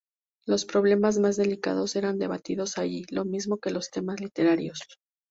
[0.47, 4.79] Los problemas más delicados eran debatidos allí, lo mismo que los temas literarios.